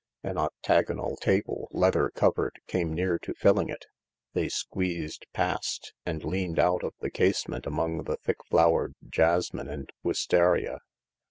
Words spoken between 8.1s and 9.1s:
thick flowered